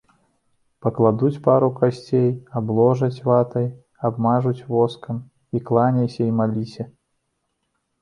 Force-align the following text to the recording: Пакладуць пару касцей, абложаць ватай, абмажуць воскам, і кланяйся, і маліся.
Пакладуць 0.85 1.41
пару 1.47 1.69
касцей, 1.79 2.25
абложаць 2.61 3.23
ватай, 3.29 3.69
абмажуць 4.11 4.57
воскам, 4.73 5.23
і 5.57 5.65
кланяйся, 5.71 6.21
і 6.29 6.39
маліся. 6.43 6.93